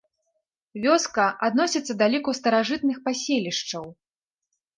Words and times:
Вёска 0.85 1.25
адносіцца 1.47 1.93
да 1.99 2.05
ліку 2.15 2.29
старажытных 2.39 2.97
паселішчаў. 3.05 3.85